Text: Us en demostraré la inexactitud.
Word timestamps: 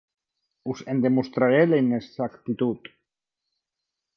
Us 0.73 0.79
en 0.93 1.03
demostraré 1.03 1.59
la 1.67 1.81
inexactitud. 1.83 2.91